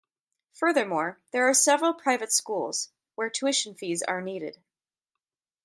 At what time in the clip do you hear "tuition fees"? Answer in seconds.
3.29-4.01